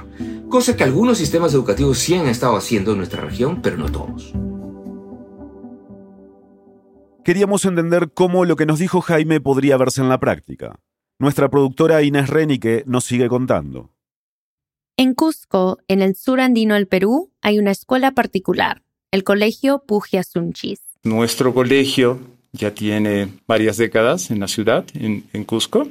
[0.54, 4.34] Cosa que algunos sistemas educativos sí han estado haciendo en nuestra región, pero no todos.
[7.26, 10.80] Queríamos entender cómo lo que nos dijo Jaime podría verse en la práctica.
[11.18, 13.89] Nuestra productora Inés Renique nos sigue contando.
[14.96, 20.22] En Cusco, en el sur andino del Perú, hay una escuela particular, el Colegio Pugia
[20.22, 20.82] Sunchis.
[21.02, 22.20] Nuestro colegio
[22.52, 25.88] ya tiene varias décadas en la ciudad, en, en Cusco,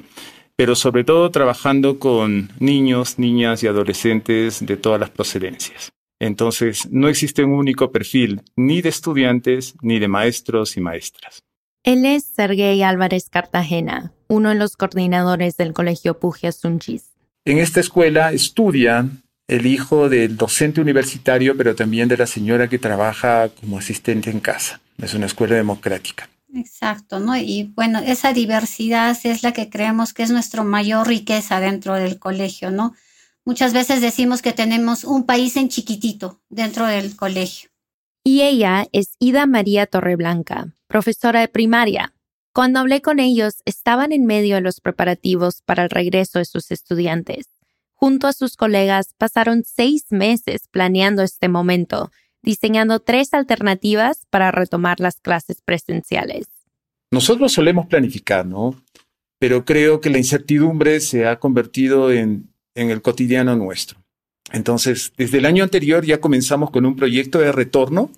[0.63, 5.91] pero sobre todo trabajando con niños, niñas y adolescentes de todas las procedencias.
[6.21, 11.43] Entonces, no existe un único perfil ni de estudiantes ni de maestros y maestras.
[11.83, 17.07] Él es Sergei Álvarez Cartagena, uno de los coordinadores del Colegio Pugia Sunchis.
[17.45, 19.09] En esta escuela estudia
[19.49, 24.39] el hijo del docente universitario, pero también de la señora que trabaja como asistente en
[24.39, 24.81] casa.
[25.03, 26.29] Es una escuela democrática.
[26.55, 27.37] Exacto, ¿no?
[27.37, 32.19] Y bueno, esa diversidad es la que creemos que es nuestra mayor riqueza dentro del
[32.19, 32.95] colegio, ¿no?
[33.45, 37.71] Muchas veces decimos que tenemos un país en chiquitito dentro del colegio.
[38.23, 42.15] Y ella es Ida María Torreblanca, profesora de primaria.
[42.53, 46.71] Cuando hablé con ellos, estaban en medio de los preparativos para el regreso de sus
[46.71, 47.47] estudiantes.
[47.95, 52.11] Junto a sus colegas, pasaron seis meses planeando este momento,
[52.43, 56.47] diseñando tres alternativas para retomar las clases presenciales.
[57.11, 58.75] Nosotros solemos planificar, ¿no?
[59.39, 63.99] Pero creo que la incertidumbre se ha convertido en, en el cotidiano nuestro.
[64.53, 68.11] Entonces, desde el año anterior ya comenzamos con un proyecto de retorno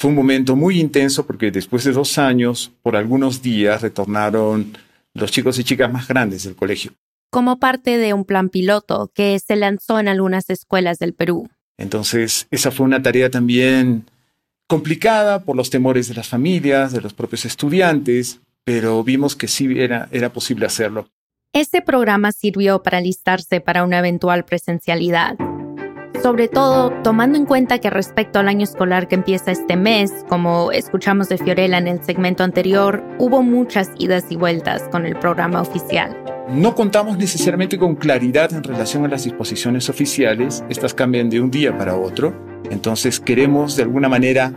[0.00, 4.72] fue un momento muy intenso porque después de dos años, por algunos días, retornaron
[5.12, 6.92] los chicos y chicas más grandes del colegio.
[7.30, 11.50] Como parte de un plan piloto que se lanzó en algunas escuelas del Perú.
[11.80, 14.04] Entonces, esa fue una tarea también
[14.68, 19.80] complicada por los temores de las familias, de los propios estudiantes, pero vimos que sí
[19.80, 21.08] era, era posible hacerlo.
[21.52, 25.36] Este programa sirvió para alistarse para una eventual presencialidad
[26.22, 30.70] sobre todo tomando en cuenta que respecto al año escolar que empieza este mes, como
[30.70, 35.62] escuchamos de Fiorella en el segmento anterior, hubo muchas idas y vueltas con el programa
[35.62, 36.14] oficial.
[36.54, 41.48] No contamos necesariamente con claridad en relación a las disposiciones oficiales, estas cambian de un
[41.48, 42.34] día para otro,
[42.72, 44.52] entonces queremos de alguna manera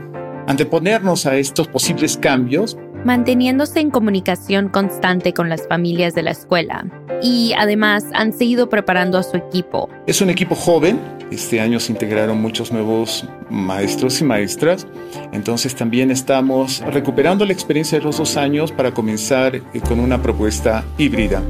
[0.48, 6.86] anteponernos a estos posibles cambios manteniéndose en comunicación constante con las familias de la escuela.
[7.22, 9.90] Y además han seguido preparando a su equipo.
[10.08, 11.00] Es un equipo joven,
[11.32, 14.86] este año se integraron muchos nuevos maestros y maestras,
[15.32, 20.22] entonces también estamos recuperando la experiencia de los dos años para comenzar eh, con una
[20.22, 21.42] propuesta híbrida,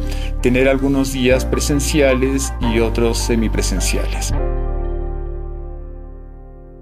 [0.42, 4.34] tener algunos días presenciales y otros semipresenciales.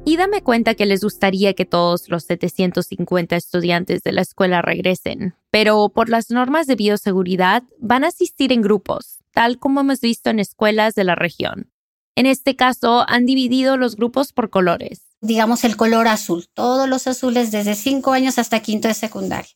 [0.04, 5.36] Y dame cuenta que les gustaría que todos los 750 estudiantes de la escuela regresen,
[5.52, 10.32] pero por las normas de bioseguridad van a asistir en grupos, tal como hemos visto
[10.32, 11.72] en escuelas de la región.
[12.16, 15.04] En este caso, han dividido los grupos por colores.
[15.22, 19.52] Digamos el color azul, todos los azules desde 5 años hasta quinto de secundaria.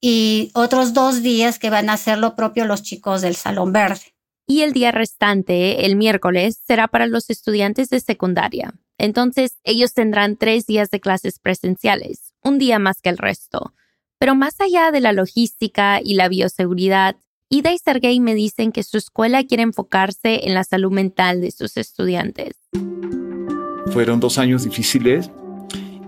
[0.00, 4.14] Y otros dos días que van a hacer lo propio los chicos del Salón Verde.
[4.46, 8.74] Y el día restante, el miércoles, será para los estudiantes de secundaria.
[9.02, 13.74] Entonces, ellos tendrán tres días de clases presenciales, un día más que el resto.
[14.18, 17.16] Pero más allá de la logística y la bioseguridad,
[17.48, 21.50] Ida y Sergey me dicen que su escuela quiere enfocarse en la salud mental de
[21.50, 22.54] sus estudiantes.
[23.92, 25.32] Fueron dos años difíciles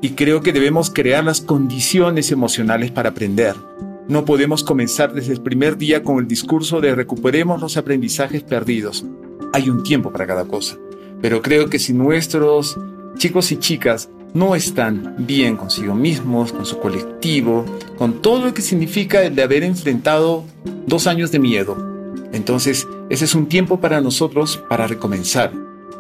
[0.01, 3.57] y creo que debemos crear las condiciones emocionales para aprender.
[4.07, 9.05] No podemos comenzar desde el primer día con el discurso de recuperemos los aprendizajes perdidos.
[9.53, 10.77] Hay un tiempo para cada cosa.
[11.25, 12.79] Pero creo que si nuestros
[13.17, 17.65] chicos y chicas no están bien consigo mismos, con su colectivo,
[17.97, 20.45] con todo lo que significa el de haber enfrentado
[20.87, 21.79] dos años de miedo,
[22.35, 25.51] entonces ese es un tiempo para nosotros para recomenzar.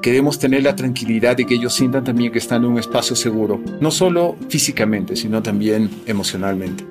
[0.02, 3.62] Queremos tener la tranquilidad de que ellos sientan también que están en un espacio seguro,
[3.80, 6.84] no solo físicamente, sino también emocionalmente.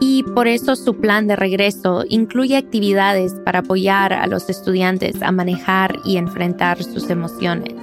[0.00, 5.32] Y por eso su plan de regreso incluye actividades para apoyar a los estudiantes a
[5.32, 7.74] manejar y enfrentar sus emociones.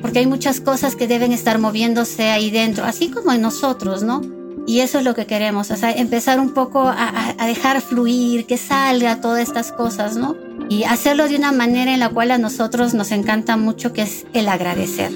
[0.00, 4.22] Porque hay muchas cosas que deben estar moviéndose ahí dentro, así como en nosotros, ¿no?
[4.66, 9.20] Y eso es lo que queremos, o empezar un poco a, dejar fluir, que salga
[9.20, 10.36] todas estas cosas, ¿no?
[10.68, 14.26] Y hacerlo de una manera en la cual a nosotros nos encanta mucho, que es
[14.32, 15.10] el agradecer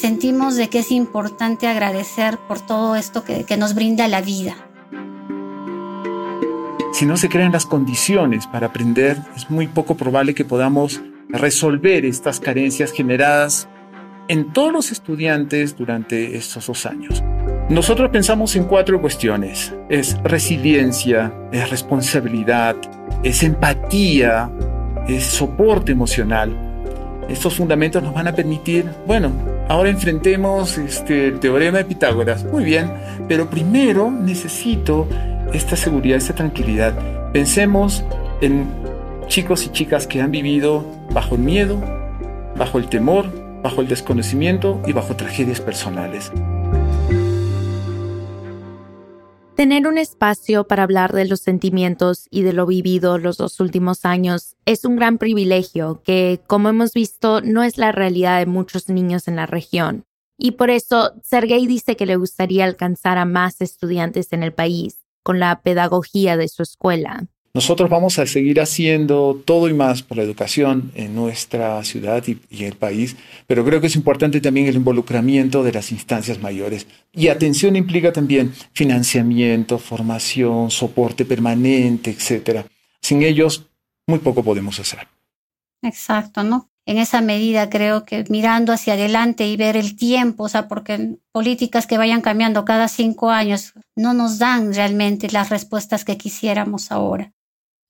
[0.00, 4.56] sentimos de que es importante agradecer por todo esto que, nos brinda la vida.
[6.92, 12.04] Si no se crean las condiciones para aprender, es muy poco probable que podamos resolver
[12.04, 13.68] estas carencias generadas
[14.28, 17.22] en todos los estudiantes durante estos dos años.
[17.68, 19.72] Nosotros pensamos en cuatro cuestiones.
[19.88, 22.74] Es resiliencia, es responsabilidad,
[23.22, 24.50] es empatía,
[25.08, 26.56] es soporte emocional.
[27.28, 29.30] Estos fundamentos nos van a permitir, bueno,
[29.68, 32.44] ahora enfrentemos este, el teorema de Pitágoras.
[32.44, 32.92] Muy bien,
[33.28, 35.06] pero primero necesito
[35.52, 37.32] esta seguridad, esta tranquilidad.
[37.32, 38.04] Pensemos
[38.40, 38.68] en
[39.26, 41.80] chicos y chicas que han vivido bajo el miedo,
[42.56, 43.26] bajo el temor,
[43.62, 46.32] bajo el desconocimiento y bajo tragedias personales.
[49.56, 54.06] Tener un espacio para hablar de los sentimientos y de lo vivido los dos últimos
[54.06, 58.88] años es un gran privilegio que, como hemos visto, no es la realidad de muchos
[58.88, 60.06] niños en la región.
[60.38, 64.99] Y por eso, Sergei dice que le gustaría alcanzar a más estudiantes en el país
[65.30, 67.24] con la pedagogía de su escuela.
[67.54, 72.40] Nosotros vamos a seguir haciendo todo y más por la educación en nuestra ciudad y,
[72.50, 73.16] y, el país,
[73.46, 76.88] pero creo que es importante también el involucramiento de las instancias mayores.
[77.12, 82.66] Y atención implica también financiamiento, formación, soporte permanente, etc.
[83.00, 83.68] Sin ellos,
[84.08, 85.06] muy poco podemos hacer.
[85.80, 86.69] Exacto, ¿no?
[86.90, 91.18] En esa medida creo que mirando hacia adelante y ver el tiempo, o sea, porque
[91.30, 96.90] políticas que vayan cambiando cada cinco años no nos dan realmente las respuestas que quisiéramos
[96.90, 97.32] ahora.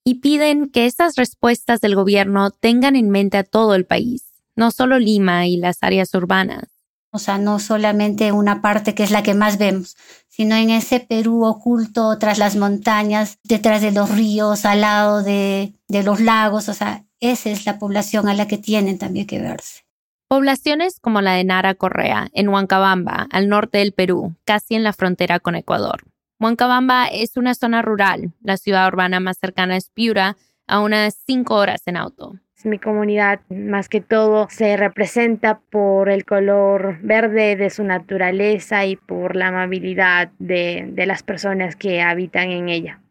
[0.05, 4.23] Y piden que estas respuestas del gobierno tengan en mente a todo el país,
[4.55, 6.65] no solo Lima y las áreas urbanas.
[7.11, 9.97] O sea, no solamente una parte que es la que más vemos,
[10.29, 15.73] sino en ese Perú oculto tras las montañas, detrás de los ríos, al lado de,
[15.87, 19.39] de los lagos, o sea, esa es la población a la que tienen también que
[19.39, 19.83] verse.
[20.27, 24.93] Poblaciones como la de Nara Correa, en Huancabamba, al norte del Perú, casi en la
[24.93, 26.03] frontera con Ecuador.
[26.39, 31.55] Huancabamba es una zona rural, la ciudad urbana más cercana es Piura, a unas cinco
[31.55, 32.39] horas en auto.
[32.63, 38.95] Mi comunidad, más que todo, se representa por el color verde de su naturaleza y
[38.95, 43.01] por la amabilidad de, de las personas que habitan en ella.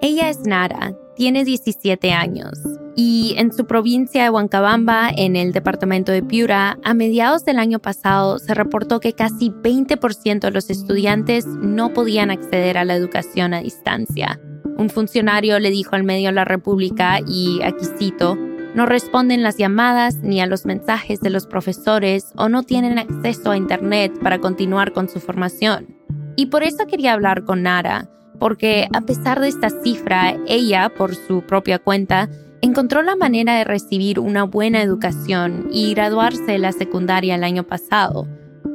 [0.00, 2.58] Ella es Nara, tiene 17 años
[2.94, 7.78] y en su provincia de Huancabamba, en el departamento de Piura, a mediados del año
[7.78, 13.54] pasado se reportó que casi 20% de los estudiantes no podían acceder a la educación
[13.54, 14.38] a distancia.
[14.76, 18.36] Un funcionario le dijo al medio La República, y aquí cito,
[18.74, 23.50] no responden las llamadas ni a los mensajes de los profesores o no tienen acceso
[23.50, 25.94] a Internet para continuar con su formación.
[26.36, 28.08] Y por eso quería hablar con Nara
[28.42, 32.28] porque a pesar de esta cifra, ella, por su propia cuenta,
[32.60, 37.62] encontró la manera de recibir una buena educación y graduarse de la secundaria el año
[37.62, 38.26] pasado,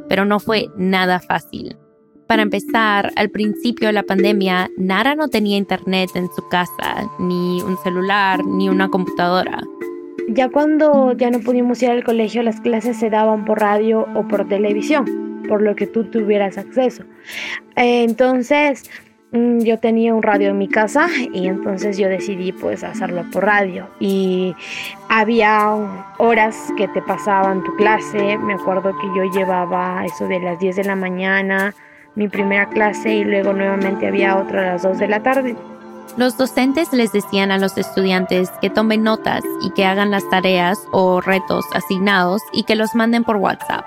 [0.07, 1.75] pero no fue nada fácil.
[2.27, 7.61] Para empezar, al principio de la pandemia, Nara no tenía internet en su casa, ni
[7.61, 9.61] un celular, ni una computadora.
[10.29, 14.25] Ya cuando ya no pudimos ir al colegio, las clases se daban por radio o
[14.29, 17.03] por televisión, por lo que tú tuvieras acceso.
[17.75, 18.89] Entonces,
[19.31, 23.87] yo tenía un radio en mi casa y entonces yo decidí pues hacerlo por radio
[23.99, 24.55] y
[25.09, 25.75] había
[26.17, 30.77] horas que te pasaban tu clase, me acuerdo que yo llevaba eso de las 10
[30.77, 31.73] de la mañana,
[32.15, 35.55] mi primera clase y luego nuevamente había otra a las 2 de la tarde.
[36.15, 40.79] Los docentes les decían a los estudiantes que tomen notas y que hagan las tareas
[40.91, 43.85] o retos asignados y que los manden por WhatsApp.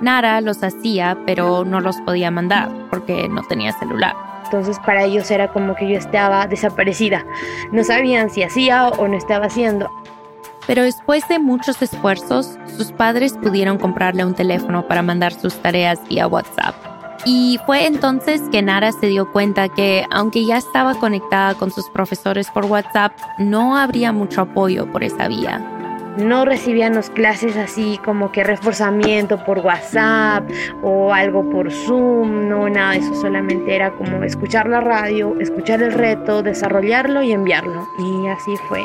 [0.00, 4.14] Nara los hacía, pero no los podía mandar porque no tenía celular.
[4.48, 7.26] Entonces para ellos era como que yo estaba desaparecida.
[7.70, 9.90] No sabían si hacía o no estaba haciendo.
[10.66, 16.00] Pero después de muchos esfuerzos, sus padres pudieron comprarle un teléfono para mandar sus tareas
[16.08, 16.74] vía WhatsApp.
[17.24, 21.90] Y fue entonces que Nara se dio cuenta que, aunque ya estaba conectada con sus
[21.90, 25.77] profesores por WhatsApp, no habría mucho apoyo por esa vía.
[26.18, 30.50] No recibíamos clases así como que reforzamiento por WhatsApp
[30.82, 35.92] o algo por Zoom, no, nada, eso solamente era como escuchar la radio, escuchar el
[35.92, 37.86] reto, desarrollarlo y enviarlo.
[38.00, 38.84] Y así fue.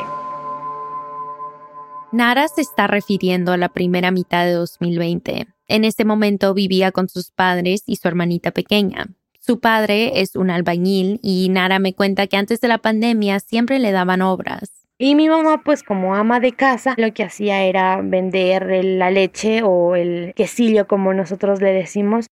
[2.12, 5.48] Nara se está refiriendo a la primera mitad de 2020.
[5.66, 9.08] En ese momento vivía con sus padres y su hermanita pequeña.
[9.40, 13.80] Su padre es un albañil y Nara me cuenta que antes de la pandemia siempre
[13.80, 14.83] le daban obras.
[14.98, 19.62] Y mi mamá, pues como ama de casa, lo que hacía era vender la leche
[19.62, 22.26] o el quesillo, como nosotros le decimos.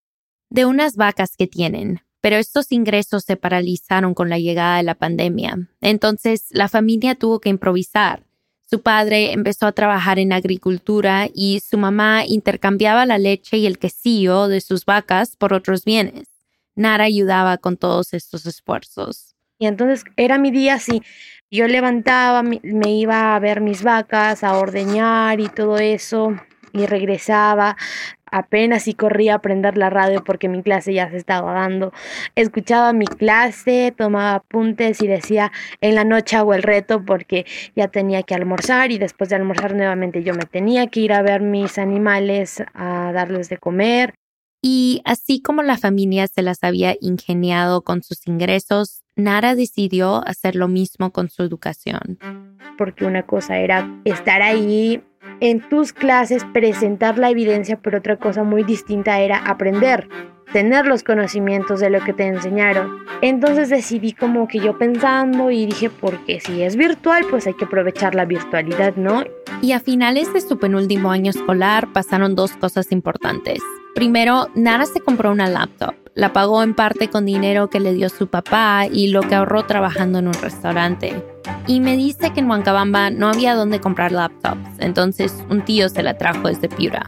[0.48, 2.00] De unas vacas que tienen.
[2.20, 5.68] Pero estos ingresos se paralizaron con la llegada de la pandemia.
[5.80, 8.22] Entonces la familia tuvo que improvisar.
[8.62, 13.78] Su padre empezó a trabajar en agricultura y su mamá intercambiaba la leche y el
[13.78, 16.28] quesillo de sus vacas por otros bienes.
[16.76, 19.34] Nara ayudaba con todos estos esfuerzos.
[19.58, 21.02] Y entonces era mi día así.
[21.52, 26.34] Yo levantaba, me iba a ver mis vacas, a ordeñar y todo eso,
[26.72, 27.76] y regresaba
[28.24, 31.92] apenas si corría a aprender la radio porque mi clase ya se estaba dando.
[32.36, 37.44] Escuchaba mi clase, tomaba apuntes y decía en la noche hago el reto porque
[37.76, 41.20] ya tenía que almorzar y después de almorzar nuevamente yo me tenía que ir a
[41.20, 44.14] ver mis animales, a darles de comer.
[44.62, 50.54] Y así como la familia se las había ingeniado con sus ingresos, Nara decidió hacer
[50.54, 52.18] lo mismo con su educación.
[52.78, 55.02] Porque una cosa era estar ahí
[55.40, 60.08] en tus clases presentar la evidencia, pero otra cosa muy distinta era aprender,
[60.52, 62.98] tener los conocimientos de lo que te enseñaron.
[63.20, 67.64] Entonces decidí como que yo pensando y dije, porque si es virtual, pues hay que
[67.64, 69.24] aprovechar la virtualidad, ¿no?
[69.60, 73.60] Y a finales de su penúltimo año escolar pasaron dos cosas importantes.
[73.94, 75.94] Primero, Nara se compró una laptop.
[76.14, 79.64] La pagó en parte con dinero que le dio su papá y lo que ahorró
[79.64, 81.14] trabajando en un restaurante
[81.66, 86.02] y me dice que en Huancabamba no había dónde comprar laptops, entonces un tío se
[86.02, 87.06] la trajo desde Piura.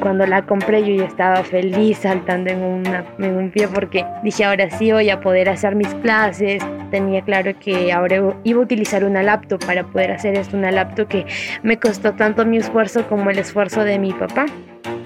[0.00, 4.44] Cuando la compré yo ya estaba feliz saltando en, una, en un pie porque dije
[4.44, 6.62] ahora sí voy a poder hacer mis clases.
[6.90, 11.06] Tenía claro que ahora iba a utilizar una laptop para poder hacer esto, una laptop
[11.06, 11.26] que
[11.62, 14.46] me costó tanto mi esfuerzo como el esfuerzo de mi papá.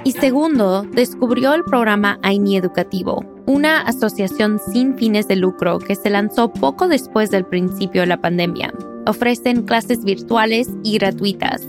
[0.04, 6.10] Y segundo, descubrió el programa AINI Educativo, una asociación sin fines de lucro que se
[6.10, 8.70] lanzó poco después del principio de la pandemia.
[9.06, 11.62] Ofrecen clases virtuales y gratuitas.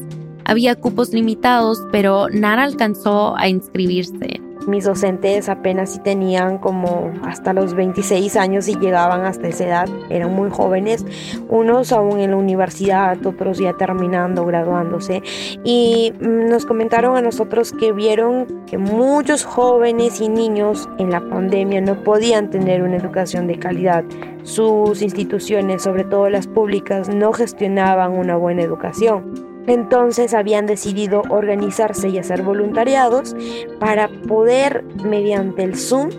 [0.43, 4.41] Había cupos limitados, pero Nara alcanzó a inscribirse.
[4.67, 9.89] Mis docentes apenas si tenían como hasta los 26 años y llegaban hasta esa edad,
[10.09, 11.05] eran muy jóvenes,
[11.49, 15.21] unos aún en la universidad, otros ya terminando, graduándose.
[15.63, 21.21] Y mm, nos comentaron a nosotros que vieron que muchos jóvenes y niños en la
[21.21, 24.03] pandemia no podían tener una educación de calidad.
[24.43, 29.54] Sus instituciones, sobre todo las públicas, no gestionaban una buena educación.
[29.67, 33.35] Entonces habían decidido organizarse y hacer voluntariados
[33.79, 36.09] para poder, mediante el Zoom,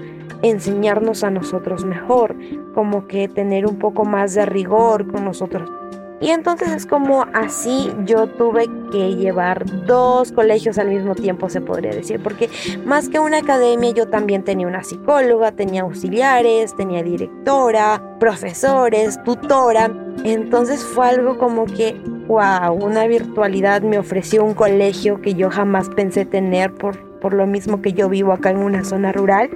[0.43, 2.37] enseñarnos a nosotros mejor,
[2.75, 5.71] como que tener un poco más de rigor con nosotros.
[6.19, 11.61] Y entonces es como así yo tuve que llevar dos colegios al mismo tiempo, se
[11.61, 12.49] podría decir, porque
[12.87, 19.91] más que una academia yo también tenía una psicóloga, tenía auxiliares, tenía directora, profesores, tutora.
[20.25, 25.89] Entonces fue algo como que wow, una virtualidad me ofreció un colegio que yo jamás
[25.91, 29.51] pensé tener por, por lo mismo que yo vivo acá en una zona rural.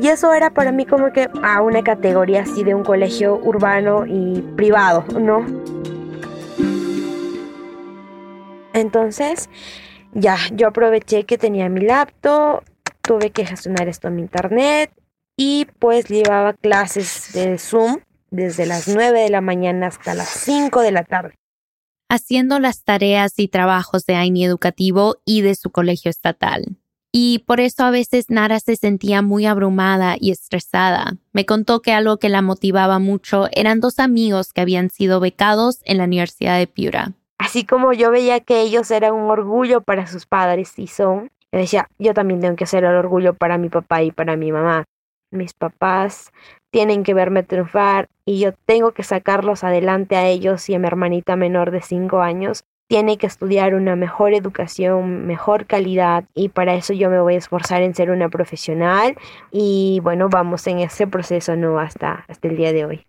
[0.00, 4.04] Y eso era para mí como que a una categoría así de un colegio urbano
[4.06, 5.44] y privado, ¿no?
[8.72, 9.48] Entonces,
[10.12, 12.62] ya, yo aproveché que tenía mi laptop,
[13.02, 14.90] tuve que gestionar esto en mi internet
[15.36, 18.00] y pues llevaba clases de Zoom
[18.30, 21.37] desde las 9 de la mañana hasta las 5 de la tarde.
[22.10, 26.78] Haciendo las tareas y trabajos de AINI Educativo y de su colegio estatal.
[27.12, 31.16] Y por eso a veces Nara se sentía muy abrumada y estresada.
[31.32, 35.80] Me contó que algo que la motivaba mucho eran dos amigos que habían sido becados
[35.84, 37.12] en la Universidad de Piura.
[37.38, 41.60] Así como yo veía que ellos eran un orgullo para sus padres y son, le
[41.60, 44.84] decía, yo también tengo que ser el orgullo para mi papá y para mi mamá.
[45.30, 46.32] Mis papás
[46.70, 50.86] tienen que verme triunfar y yo tengo que sacarlos adelante a ellos y a mi
[50.86, 52.64] hermanita menor de 5 años.
[52.88, 57.38] Tiene que estudiar una mejor educación, mejor calidad y para eso yo me voy a
[57.38, 59.16] esforzar en ser una profesional
[59.52, 63.06] y bueno, vamos en ese proceso no hasta, hasta el día de hoy.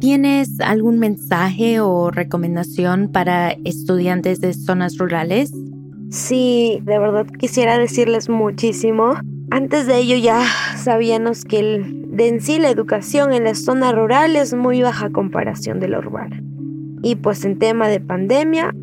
[0.00, 5.52] ¿Tienes algún mensaje o recomendación para estudiantes de zonas rurales?
[6.10, 9.14] Sí, de verdad quisiera decirles muchísimo.
[9.50, 10.44] Antes de ello ya
[10.76, 15.80] sabíamos que de en sí la educación en la zona rural es muy baja comparación
[15.80, 16.42] de la urbana.
[17.02, 18.74] Y pues en tema de pandemia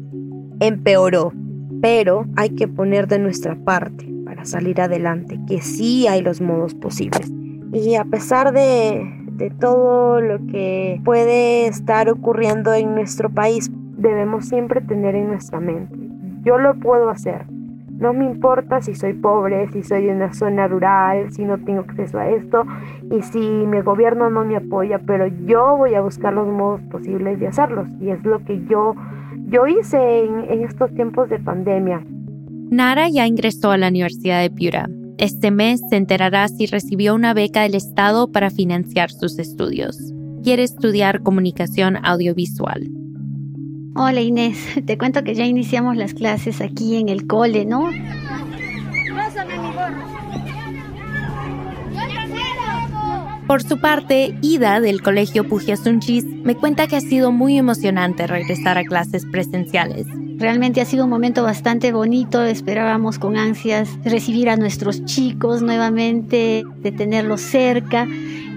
[0.59, 1.34] empeoró,
[1.82, 6.74] pero hay que poner de nuestra parte para salir adelante, que sí hay los modos
[6.74, 7.32] posibles.
[7.72, 9.03] Y a pesar de,
[9.34, 15.59] de todo lo que puede estar ocurriendo en nuestro país, debemos siempre tener en nuestra
[15.59, 16.07] mente
[16.47, 17.45] yo lo puedo hacer.
[17.99, 21.79] No me importa si soy pobre, si soy de una zona rural, si no tengo
[21.79, 22.63] acceso a esto
[23.11, 27.39] y si mi gobierno no me apoya, pero yo voy a buscar los modos posibles
[27.39, 27.87] de hacerlos.
[27.99, 28.95] Y es lo que yo,
[29.47, 32.05] yo hice en, en estos tiempos de pandemia.
[32.69, 34.87] Nara ya ingresó a la Universidad de Piura.
[35.17, 39.97] Este mes se enterará si recibió una beca del Estado para financiar sus estudios.
[40.43, 42.96] Quiere estudiar comunicación audiovisual.
[43.99, 47.89] Hola Inés, te cuento que ya iniciamos las clases aquí en el cole, ¿no?
[53.47, 58.77] Por su parte, Ida del Colegio Pugiasunchis me cuenta que ha sido muy emocionante regresar
[58.77, 60.05] a clases presenciales.
[60.37, 66.65] Realmente ha sido un momento bastante bonito, esperábamos con ansias recibir a nuestros chicos nuevamente,
[66.81, 68.05] de tenerlos cerca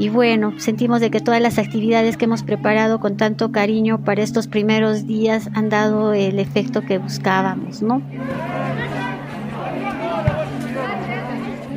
[0.00, 4.22] y bueno, sentimos de que todas las actividades que hemos preparado con tanto cariño para
[4.22, 8.02] estos primeros días han dado el efecto que buscábamos, ¿no?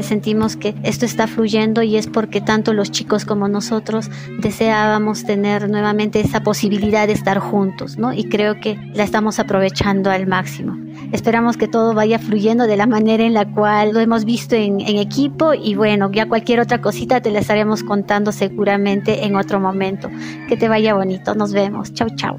[0.03, 5.69] Sentimos que esto está fluyendo y es porque tanto los chicos como nosotros deseábamos tener
[5.69, 8.13] nuevamente esa posibilidad de estar juntos, ¿no?
[8.13, 10.77] Y creo que la estamos aprovechando al máximo.
[11.11, 14.81] Esperamos que todo vaya fluyendo de la manera en la cual lo hemos visto en,
[14.81, 20.09] equipo y bueno, ya cualquier otra cosita te la estaremos contando seguramente en otro momento.
[20.47, 21.93] Que te vaya bonito, nos vemos.
[21.93, 22.37] Chau, chau.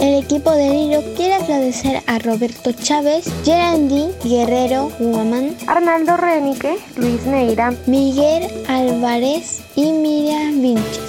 [0.00, 7.26] El equipo de Hilo quiere agradecer a Roberto Chávez, Gerandi Guerrero Guamán, Arnaldo Renique, Luis
[7.26, 11.00] Neira, Miguel Álvarez y Miriam Vinches.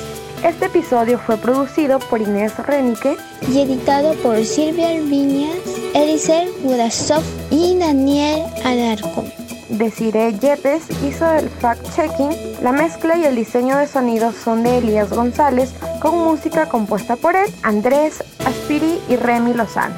[0.43, 3.15] Este episodio fue producido por Inés Renique
[3.49, 5.55] y editado por Silvia Viñas,
[5.93, 9.40] Elisel Gudasov y Daniel Alarcón.
[9.71, 12.61] Desiree Yepes hizo el fact-checking.
[12.61, 17.35] La mezcla y el diseño de sonidos son de Elías González, con música compuesta por
[17.35, 19.95] él, Andrés Aspiri y Remy Lozano.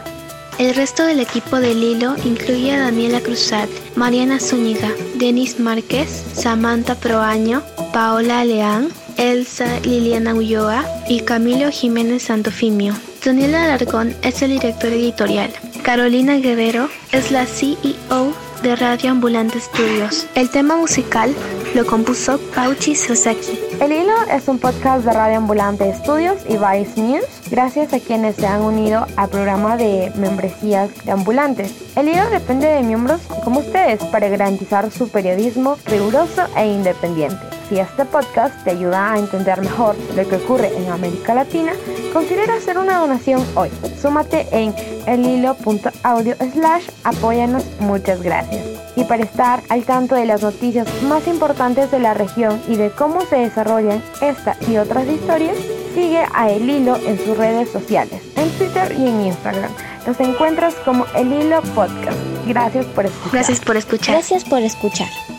[0.59, 6.93] El resto del equipo de Lilo incluye a Daniela Cruzat, Mariana Zúñiga, Denis Márquez, Samantha
[6.93, 12.93] Proaño, Paola Leán, Elsa Liliana Ulloa y Camilo Jiménez Santofimio.
[13.25, 15.51] Daniela Alarcón es el director editorial.
[15.81, 18.33] Carolina Guerrero es la CEO
[18.63, 20.25] de Radio Ambulante Studios.
[20.35, 21.35] El tema musical
[21.75, 23.59] lo compuso Pauchi Sosaki.
[23.81, 28.37] El Hilo es un podcast de Radio Ambulante Studios y Vice News, gracias a quienes
[28.37, 31.73] se han unido al programa de membresías de ambulantes.
[31.97, 37.37] El Hilo depende de miembros como ustedes para garantizar su periodismo riguroso e independiente.
[37.67, 41.73] Si este podcast te ayuda a entender mejor lo que ocurre en América Latina,
[42.13, 43.69] considera hacer una donación hoy.
[43.99, 44.73] Súmate en
[45.07, 47.65] elhilo.audio slash apóyanos.
[47.79, 48.63] Muchas gracias.
[48.95, 52.91] Y para estar al tanto de las noticias más importantes de la región y de
[52.91, 55.57] cómo se desarrollan esta y otras historias,
[55.93, 59.71] sigue a El Hilo en sus redes sociales, en Twitter y en Instagram.
[60.05, 62.17] Los encuentras como El Hilo Podcast.
[62.45, 63.31] Gracias por escuchar.
[63.31, 64.15] Gracias por escuchar.
[64.15, 65.32] Gracias por escuchar.